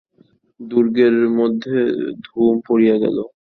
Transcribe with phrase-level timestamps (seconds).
[0.59, 1.77] দুর্গের মধ্যে
[2.25, 3.17] ধুম পড়িয়া গেল।